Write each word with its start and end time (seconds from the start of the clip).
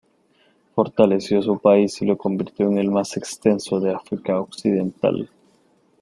Fortaleció 0.73 1.43
su 1.43 1.59
país 1.59 2.01
y 2.01 2.07
lo 2.07 2.17
convirtió 2.17 2.65
en 2.71 2.79
el 2.79 2.89
más 2.89 3.15
extenso 3.17 3.79
de 3.79 3.93
África 3.93 4.39
Occidental. 4.39 5.29